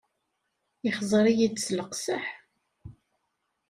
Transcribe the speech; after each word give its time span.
Ixẓer-iyi-d 0.89 1.55
s 1.65 1.67
leqseḥ. 1.77 2.25